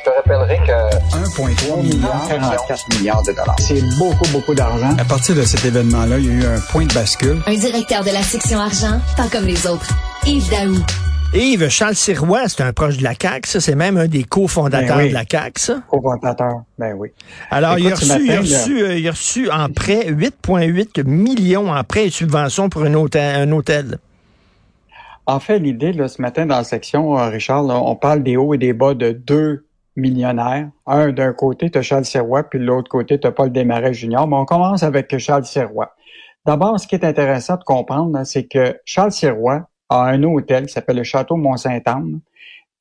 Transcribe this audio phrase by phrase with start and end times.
[0.00, 0.72] Je te rappellerai que
[1.14, 3.56] 1,3 milliard, 44 milliards de dollars.
[3.58, 4.96] C'est beaucoup, beaucoup d'argent.
[4.98, 7.42] À partir de cet événement-là, il y a eu un point de bascule.
[7.46, 9.90] Un directeur de la section argent, pas comme les autres.
[10.24, 10.76] Yves Daou.
[11.34, 13.60] Yves, Charles Sirois, c'est un proche de la CAQ, ça.
[13.60, 15.08] C'est même un des cofondateurs Ben oui.
[15.10, 15.82] de la CAQ, ça.
[15.86, 17.10] Co-fondateur, ben oui.
[17.50, 21.70] Alors, il, a reçu, il, a reçu, euh, il a reçu en prêt 8,8 millions
[21.70, 23.36] en prêts et subventions pour un hôtel.
[23.36, 23.98] Un hôtel.
[25.26, 28.38] En fait, l'idée, là, ce matin, dans la section, euh, Richard, là, on parle des
[28.38, 29.66] hauts et des bas de deux
[30.00, 30.68] millionnaires.
[30.86, 34.26] Un, d'un côté, tu Charles Sirois, puis de l'autre côté, tu Paul Desmarais Junior.
[34.26, 35.94] Mais on commence avec Charles Sirois.
[36.46, 40.66] D'abord, ce qui est intéressant de comprendre, là, c'est que Charles Sirois a un hôtel
[40.66, 42.20] qui s'appelle le Château Mont-Saint-Anne,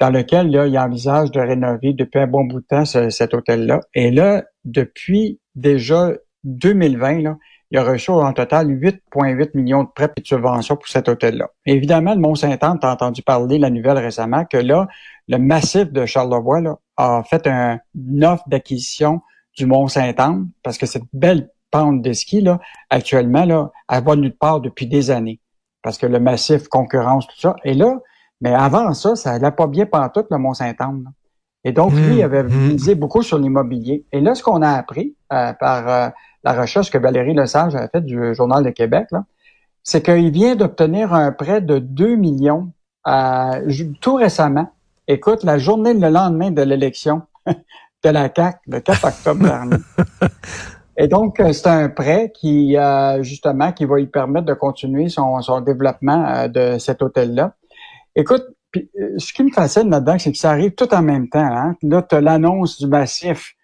[0.00, 3.34] dans lequel là, il envisage de rénover depuis un bon bout de temps ce- cet
[3.34, 3.80] hôtel-là.
[3.94, 6.12] Et là, depuis déjà
[6.44, 7.36] 2020, là,
[7.70, 11.50] il a reçu en total 8,8 millions de prêts et de subventions pour cet hôtel-là.
[11.66, 14.86] Évidemment, le Mont-Saint-Anne, tu as entendu parler la nouvelle récemment que là,
[15.28, 19.20] le massif de Charlevoix là, a fait un, une offre d'acquisition
[19.56, 22.58] du Mont-Saint-Anne parce que cette belle pente de ski, là,
[22.90, 25.40] actuellement, là, elle va nulle part depuis des années.
[25.82, 27.56] Parce que le massif concurrence, tout ça.
[27.64, 27.98] Et là,
[28.40, 31.04] mais avant ça, ça allait pas bien pantoute, le Mont-Saint-Anne.
[31.64, 32.72] Et donc, lui, il avait Mhm.
[32.72, 34.04] misé beaucoup sur l'immobilier.
[34.12, 36.08] Et là, ce qu'on a appris euh, par euh,
[36.44, 39.24] la recherche que Valérie Lesage a faite du Journal de Québec, là,
[39.82, 42.70] c'est qu'il vient d'obtenir un prêt de 2 millions
[43.06, 44.70] euh, tout récemment.
[45.10, 49.76] Écoute, la journée, le lendemain de l'élection de la CAC, le 4 octobre dernier.
[50.98, 55.08] Et donc, euh, c'est un prêt qui, euh, justement, qui va lui permettre de continuer
[55.08, 57.54] son, son développement euh, de cet hôtel-là.
[58.16, 61.40] Écoute, puis, ce qui me fascine là-dedans, c'est que ça arrive tout en même temps.
[61.40, 61.74] Hein?
[61.82, 63.54] Là, tu as l'annonce du massif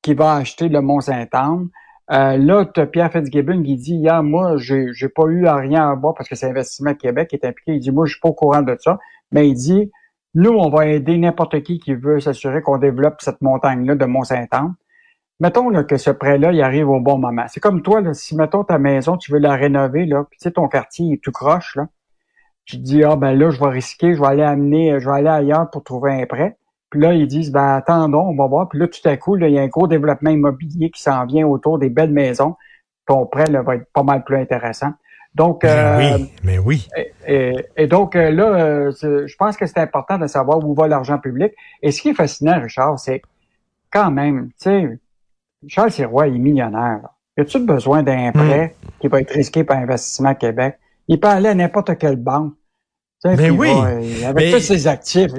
[0.00, 1.68] qui va acheter le Mont-Saint-Anne.
[2.12, 5.56] Euh, là, tu as Pierre Fitzgibbon qui dit Hier, moi, j'ai j'ai pas eu à
[5.56, 7.74] rien à boire parce que c'est Investissement Québec qui est impliqué.
[7.74, 8.98] Il dit Moi, je suis pas au courant de ça.
[9.32, 9.90] Mais il dit
[10.34, 14.74] Nous, on va aider n'importe qui qui veut s'assurer qu'on développe cette montagne-là de Mont-Saint-Anne.
[15.40, 17.44] Mettons là, que ce prêt-là, il arrive au bon moment.
[17.48, 20.44] C'est comme toi, là, si mettons ta maison, tu veux la rénover, là, puis tu
[20.44, 21.88] sais, ton quartier est tout croche, là.
[22.64, 25.28] Tu dis Ah ben là, je vais risquer, je vais aller amener, je vais aller
[25.28, 26.56] ailleurs pour trouver un prêt.
[26.90, 28.68] Puis là, ils disent, ben attendons, on va voir.
[28.68, 31.46] Puis là, tout à coup, il y a un gros développement immobilier qui s'en vient
[31.46, 32.54] autour des belles maisons.
[33.06, 34.92] Ton prêt là, va être pas mal plus intéressant.
[35.34, 36.88] Donc, euh, Mais oui, mais oui.
[36.96, 38.92] et, et- et donc euh, là, euh,
[39.26, 41.52] je pense que c'est important de savoir où va l'argent public.
[41.82, 43.20] Et ce qui est fascinant, Richard, c'est
[43.90, 44.98] quand même, tu sais,
[45.66, 47.00] Charles Sirois est millionnaire.
[47.02, 47.10] Là.
[47.36, 50.78] Y a-tu besoin d'un prêt qui va être risqué par Investissement Québec?
[51.08, 52.52] Il peut aller à n'importe quelle banque.
[53.24, 53.68] Tu sais, puis il oui.
[53.74, 55.32] va, euh, avec Mais- tous ses actifs,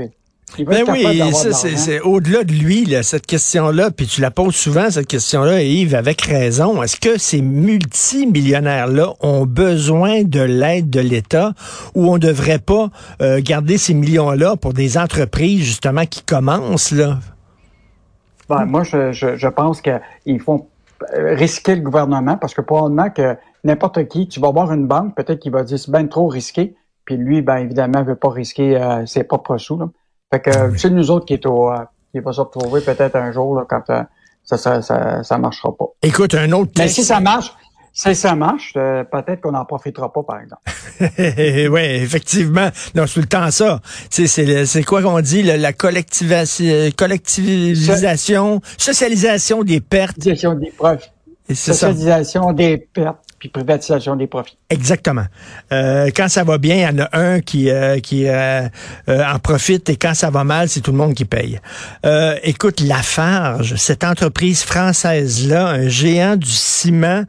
[0.59, 4.55] va Ben oui, ça, c'est, au-delà de lui, là, cette question-là, puis tu la poses
[4.55, 6.81] souvent, cette question-là, Yves, avec raison.
[6.81, 11.53] Est-ce que ces multimillionnaires-là ont besoin de l'aide de l'État
[11.93, 12.89] ou on ne devrait pas
[13.21, 17.19] euh, garder ces millions-là pour des entreprises, justement, qui commencent, là?
[18.47, 20.67] Ben, moi, je, je, je pense qu'ils font
[21.13, 25.15] euh, risquer le gouvernement parce que probablement que n'importe qui, tu vas voir une banque,
[25.15, 28.77] peut-être qu'il va dire c'est bien trop risqué, puis lui, ben évidemment, veut pas risquer
[28.77, 29.77] euh, ses propres sous.
[29.77, 29.89] Là.
[30.31, 30.79] Fait que Ah oui.
[30.79, 31.77] c'est nous autres qui est au, euh,
[32.11, 34.01] qui va se retrouver peut-être un jour là, quand euh,
[34.43, 35.85] ça, ça, ça, ça marchera pas.
[36.01, 37.53] Écoute, un autre Mais si ça marche,
[37.93, 40.61] si ça marche, euh, peut-être qu'on n'en profitera pas, par exemple.
[41.71, 42.69] oui, effectivement.
[42.93, 43.79] Non, c'est tout le temps ça.
[44.09, 50.17] C'est, quoi qu'on dit, le- la collectivasi- collectivisation, socialisation des pertes.
[50.21, 52.53] Socialisation des ça.
[52.53, 53.19] Des pertes,
[53.49, 54.57] privatisation des profits.
[54.69, 55.25] Exactement.
[55.71, 58.67] Euh, quand ça va bien, il y en a un qui, euh, qui euh,
[59.09, 61.59] euh, en profite et quand ça va mal, c'est tout le monde qui paye.
[62.05, 67.23] Euh, écoute, Lafarge, cette entreprise française-là, un géant du ciment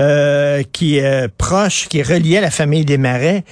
[0.00, 3.44] euh, qui est proche, qui est relié à la famille des Marais,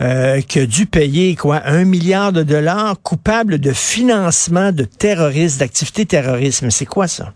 [0.00, 5.58] euh, qui a dû payer quoi un milliard de dollars coupable de financement de terrorisme,
[5.58, 6.70] d'activités terrorisme.
[6.70, 7.34] C'est quoi ça?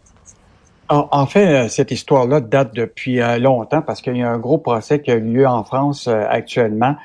[0.89, 4.39] En, en fait, euh, cette histoire-là date depuis euh, longtemps parce qu'il y a un
[4.39, 6.97] gros procès qui a lieu en France euh, actuellement,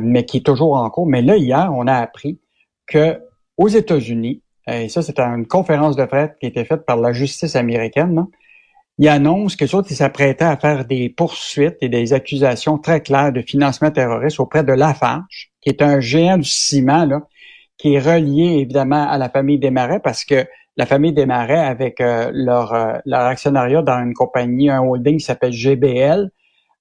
[0.00, 1.06] mais qui est toujours en cours.
[1.06, 2.38] Mais là, hier, on a appris
[2.86, 3.18] que
[3.56, 7.12] aux États-Unis, et ça, c'est une conférence de presse qui a été faite par la
[7.12, 8.26] justice américaine, là,
[8.98, 13.32] ils annoncent que autres, ils s'apprêtaient à faire des poursuites et des accusations très claires
[13.32, 17.22] de financement terroriste auprès de Lafarge, qui est un géant du ciment, là,
[17.76, 20.46] qui est relié évidemment à la famille Desmarais parce que
[20.80, 25.24] la famille Desmarais, avec euh, leur, euh, leur actionnariat dans une compagnie, un holding qui
[25.24, 26.30] s'appelle GBL,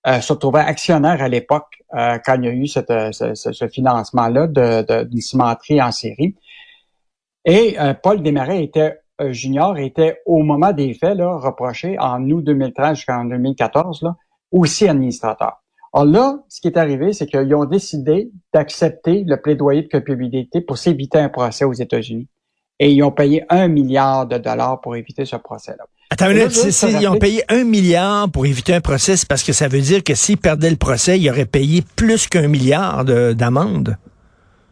[0.08, 2.80] euh, se retrouvait actionnaire à l'époque quand il y a eu ce,
[3.12, 6.36] ce- ce financement-là de, de- d'une cimenterie en série.
[7.44, 9.00] Et Paul Desmarais était
[9.32, 14.16] junior, était au moment des faits là, reproché en août 2013 jusqu'en 2014 là,
[14.52, 15.62] aussi administrateur.
[15.94, 20.62] Alors là, ce qui est arrivé, c'est qu'ils ont décidé d'accepter le plaidoyer de culpabilité
[20.62, 22.28] pour s'éviter un procès aux États-Unis.
[22.80, 25.86] Et ils ont payé un milliard de dollars pour éviter ce procès-là.
[26.12, 29.82] Attends une ils ont payé un milliard pour éviter un procès, parce que ça veut
[29.82, 33.98] dire que s'ils perdaient le procès, ils auraient payé plus qu'un milliard d'amende.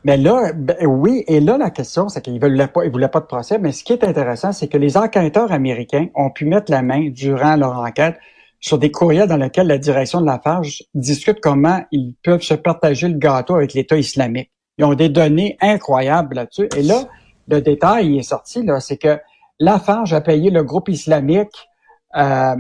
[0.04, 3.20] Mais là, ben, oui, et là, la question, c'est qu'ils ne pas, ils voulaient pas
[3.20, 6.72] de procès, mais ce qui est intéressant, c'est que les enquêteurs américains ont pu mettre
[6.72, 8.16] la main durant leur enquête
[8.60, 10.62] sur des courriels dans lesquels la direction de l'affaire
[10.96, 14.52] discute comment ils peuvent se partager le gâteau avec l'État islamique.
[14.78, 16.70] Ils ont des données incroyables là-dessus.
[16.76, 17.04] Et là,
[17.48, 19.20] le détail est sorti, là, c'est que
[19.60, 21.68] Lafarge a payé le groupe islamique,
[22.16, 22.56] euh,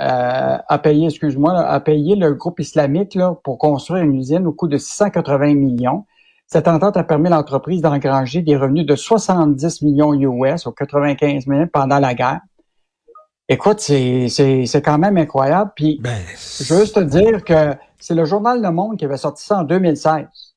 [0.00, 4.52] euh, a payé, excuse-moi, a payé le groupe islamique là, pour construire une usine au
[4.52, 6.04] coût de 680 millions.
[6.46, 11.46] Cette entente a permis à l'entreprise d'engranger des revenus de 70 millions US ou 95
[11.46, 12.40] millions pendant la guerre.
[13.48, 15.70] Écoute, c'est, c'est, quand même incroyable.
[15.76, 16.16] Puis, ben,
[16.60, 19.58] je veux juste te dire que c'est le journal Le Monde qui avait sorti ça
[19.58, 20.53] en 2016.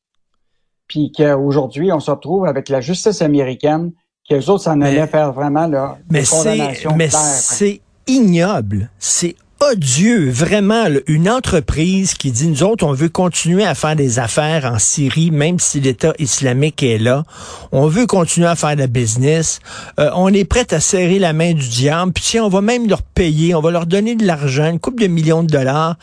[0.88, 3.92] Puis qu'aujourd'hui, on se retrouve avec la justice américaine,
[4.30, 8.90] qu'eux autres s'en allaient faire vraiment là, mais c'est, Mais c'est ignoble.
[9.00, 14.20] C'est odieux, vraiment, une entreprise qui dit, nous autres, on veut continuer à faire des
[14.20, 17.24] affaires en Syrie, même si l'État islamique est là.
[17.72, 19.60] On veut continuer à faire de la business.
[20.00, 22.12] Euh, on est prêt à serrer la main du diable.
[22.14, 25.02] Puis si on va même leur payer, on va leur donner de l'argent, une couple
[25.02, 25.96] de millions de dollars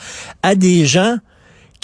[0.42, 1.18] à des gens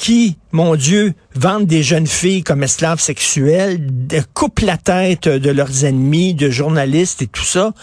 [0.00, 3.86] qui, mon Dieu, vendent des jeunes filles comme esclaves sexuelles,
[4.32, 7.74] coupent la tête de leurs ennemis, de journalistes et tout ça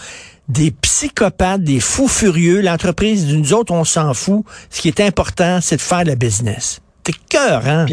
[0.48, 2.62] des psychopathes, des fous furieux.
[2.62, 4.44] L'entreprise d'une autre, on s'en fout.
[4.70, 6.80] Ce qui est important, c'est de faire le business.
[7.04, 7.86] T'es cœur, hein?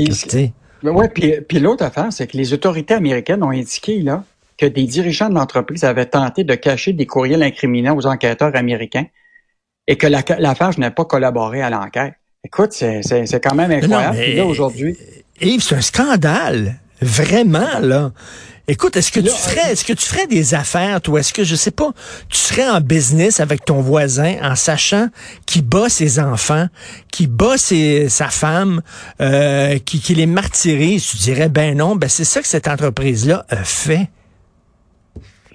[0.84, 1.08] Oui,
[1.48, 4.24] puis, l'autre affaire, c'est que les autorités américaines ont indiqué là
[4.58, 9.06] que des dirigeants de l'entreprise avaient tenté de cacher des courriels incriminants aux enquêteurs américains
[9.86, 12.14] et que l'affaire la, n'a pas collaboré à l'enquête.
[12.46, 14.36] Écoute, c'est quand même incroyable.
[14.36, 14.96] là, aujourd'hui.
[15.42, 16.76] Yves, c'est un scandale.
[17.02, 18.12] Vraiment, là.
[18.68, 21.20] Écoute, est-ce que tu ferais, est-ce que tu ferais des affaires, toi?
[21.20, 21.92] Est-ce que, je sais pas,
[22.30, 25.08] tu serais en business avec ton voisin en sachant
[25.48, 26.68] qu'il bat ses enfants,
[27.12, 28.82] qu'il bat sa femme,
[29.22, 31.06] euh, qu'il les martyrise?
[31.06, 34.10] Tu dirais, ben non, ben c'est ça que cette entreprise-là a fait.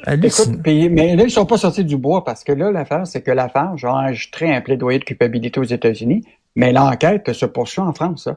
[0.07, 3.31] Écoute, mais là, ils sont pas sortis du bois parce que là, l'affaire, c'est que
[3.31, 6.25] l'affaire, j'ai enregistré un plaidoyer de culpabilité aux États-Unis,
[6.57, 8.29] mais l'enquête se poursuit en France.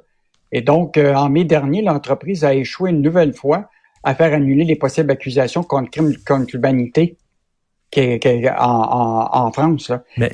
[0.51, 3.69] Et donc, euh, en mai dernier, l'entreprise a échoué une nouvelle fois
[4.03, 7.17] à faire annuler les possibles accusations contre crime contre l'humanité
[7.89, 8.19] qui,
[8.59, 9.91] en, en, France.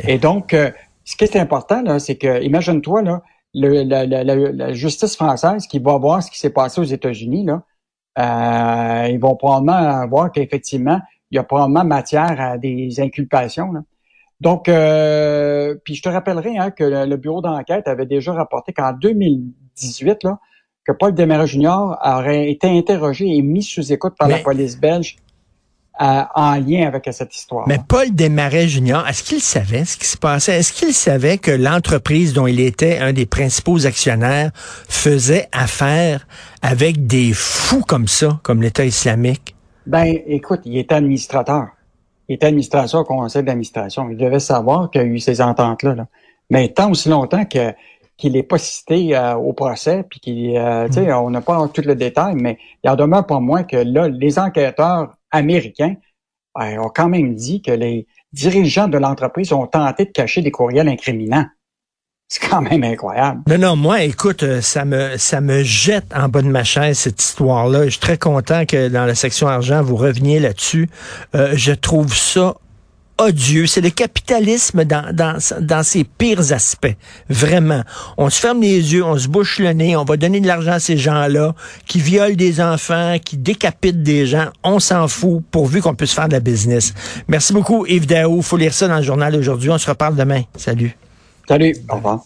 [0.07, 0.71] Et donc, euh,
[1.05, 3.21] ce qui est important, là, c'est que, imagine-toi, là,
[3.53, 7.45] le, la, la, la, justice française qui va voir ce qui s'est passé aux États-Unis,
[7.45, 7.63] là,
[8.17, 10.99] euh, ils vont probablement voir qu'effectivement,
[11.31, 13.71] il y a probablement matière à des inculpations.
[13.71, 13.81] Là.
[14.41, 18.93] Donc, euh, puis je te rappellerai hein, que le, bureau d'enquête avait déjà rapporté qu'en
[18.93, 20.39] 2018, là,
[20.85, 21.97] que Paul Desmarais Jr.
[22.03, 25.17] aurait été interrogé et mis sous écoute par la police belge
[26.01, 27.67] euh, en lien avec cette histoire.
[27.67, 30.57] Mais Paul Desmarais Jr., est-ce qu'il savait ce qui se passait?
[30.57, 36.25] Est-ce qu'il savait que l'entreprise dont il était un des principaux actionnaires faisait affaire
[36.61, 39.55] avec des fous comme ça, comme l'État islamique?
[39.85, 41.67] Ben, écoute, il était administrateur.
[42.29, 44.09] Il était administrateur au conseil d'administration.
[44.09, 45.95] Il devait savoir qu'il y a eu ces ententes-là.
[45.95, 46.07] Là.
[46.49, 47.73] Mais tant aussi longtemps que
[48.17, 51.13] qu'il n'est pas cité euh, au procès, puis qu'il, euh, tu sais, mm.
[51.13, 54.37] on n'a pas tout le détail, mais il en demeure pas moins que là, les
[54.37, 55.95] enquêteurs américains
[56.53, 60.51] ben, ont quand même dit que les dirigeants de l'entreprise ont tenté de cacher des
[60.51, 61.45] courriels incriminants.
[62.31, 63.41] C'est quand même incroyable.
[63.47, 66.99] Non, non, moi, écoute, euh, ça me ça me jette en bas de ma chaise
[66.99, 67.85] cette histoire-là.
[67.85, 70.89] Je suis très content que dans la section argent vous reveniez là-dessus.
[71.33, 72.53] je trouve ça
[73.19, 73.67] odieux.
[73.67, 76.95] C'est le capitalisme dans, dans, dans ses pires aspects.
[77.29, 77.83] Vraiment.
[78.17, 80.73] On se ferme les yeux, on se bouche le nez, on va donner de l'argent
[80.73, 81.53] à ces gens-là
[81.85, 84.47] qui violent des enfants, qui décapitent des gens.
[84.63, 86.93] On s'en fout pourvu qu'on puisse faire de la business.
[87.27, 88.41] Merci beaucoup, Yves Daou.
[88.41, 89.69] Faut lire ça dans le journal aujourd'hui.
[89.69, 90.43] On se reparle demain.
[90.55, 90.95] Salut.
[91.49, 91.73] Salut.
[91.89, 92.25] Au revoir.